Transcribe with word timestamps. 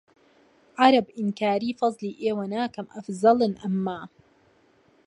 عەرەب 0.81 1.07
ئینکاری 1.17 1.77
فەزڵی 1.79 2.19
ئێوە 2.23 2.45
ناکەم 2.53 2.87
ئەفزەلن 2.93 3.53
ئەمما 3.61 4.01